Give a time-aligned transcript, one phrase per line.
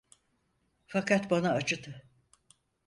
[0.87, 2.03] Fakat bana acıdı…